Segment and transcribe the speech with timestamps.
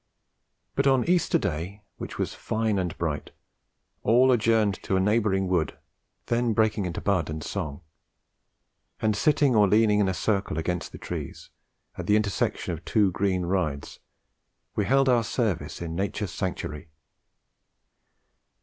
[0.73, 3.29] But on Easter Day, which was fine and bright,
[4.01, 5.77] all adjourned to a neighbouring wood,
[6.25, 7.81] then breaking into bud and song;
[8.99, 11.51] and sitting or leaning in a circle against the trees,
[11.99, 13.99] at the intersection of two green rides,
[14.75, 16.89] we held our service in Nature's sanctuary.